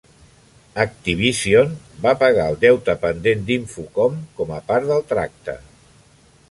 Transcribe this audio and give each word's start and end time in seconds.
Activision 0.83 1.75
va 2.05 2.13
pagar 2.23 2.47
el 2.53 2.57
deute 2.65 2.97
pendent 3.05 3.47
d'Infocom 3.51 4.19
com 4.41 4.57
a 4.59 4.61
part 4.73 4.93
del 4.93 5.07
tracte. 5.13 5.59